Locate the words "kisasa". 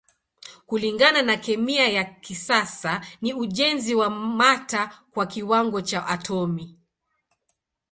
2.03-3.05